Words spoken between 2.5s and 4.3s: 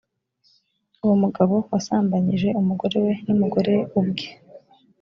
umugore, n’umugore ubwe.